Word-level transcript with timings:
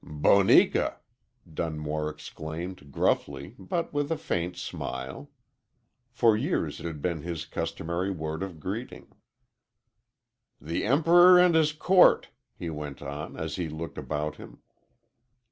"Boneka!" 0.03 0.97
Dunmore 1.53 2.09
exclaimed, 2.09 2.91
gruffly, 2.91 3.53
but 3.59 3.93
with 3.93 4.11
a 4.11 4.17
faint 4.17 4.57
smile. 4.57 5.29
For 6.09 6.35
years 6.35 6.79
it 6.79 6.87
had 6.87 7.03
been 7.03 7.21
his 7.21 7.45
customary 7.45 8.09
word 8.09 8.41
of 8.41 8.59
greeting. 8.59 9.11
"The 10.59 10.85
Emperor 10.85 11.37
and 11.37 11.53
his 11.53 11.71
court!" 11.71 12.29
he 12.57 12.71
went 12.71 13.03
on, 13.03 13.37
as 13.37 13.57
he 13.57 13.69
looked 13.69 13.99
about 13.99 14.37
him. 14.37 14.63